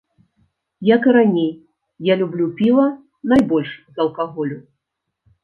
[0.95, 1.51] Як і раней,
[2.07, 2.87] я люблю піва
[3.35, 4.61] найбольш з алкаголю.